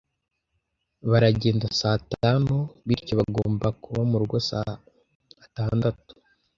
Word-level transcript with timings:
Baragenda 1.09 1.67
saa 1.79 1.97
tanu, 2.13 2.55
bityo 2.85 3.13
bagomba 3.19 3.67
kuba 3.83 4.01
murugo 4.09 4.37
saa 4.49 4.71
atandatu. 5.43 6.13